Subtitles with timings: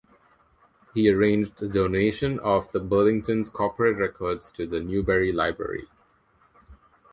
[0.95, 5.87] He arranged the donation of the Burlington's corporate records to the Newberry Library.